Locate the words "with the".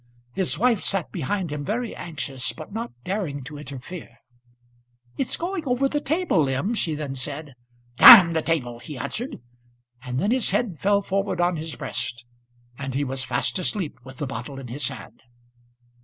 14.03-14.25